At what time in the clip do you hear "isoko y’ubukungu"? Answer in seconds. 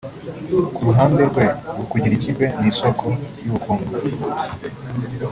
2.71-3.91